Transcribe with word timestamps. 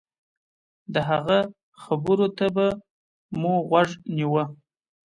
د 0.93 0.95
هغه 1.09 1.39
خبرو 1.83 2.27
ته 2.37 2.45
به 2.55 2.67
مو 3.39 3.53
غوږ 3.67 3.89
نيوه. 4.15 4.43